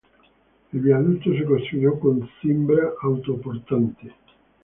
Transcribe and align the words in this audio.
El 0.73 0.79
viaducto 0.79 1.29
se 1.31 1.45
construyó 1.45 1.99
con 1.99 2.27
cimbra 2.41 2.89
autoportante. 3.03 4.11